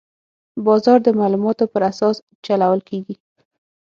[0.65, 2.15] بازار د معلوماتو پر اساس
[2.45, 3.15] چلول کېږي.